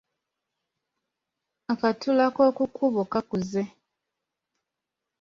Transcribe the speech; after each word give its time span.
Akatula 1.71 2.25
k’oku 2.35 2.63
kkubo 2.69 3.01
kakuze. 3.11 3.63